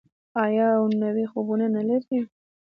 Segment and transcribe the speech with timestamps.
[0.43, 2.19] آیا او نوي خوبونه نلري؟